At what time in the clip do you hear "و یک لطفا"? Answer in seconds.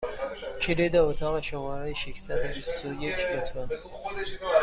2.85-3.69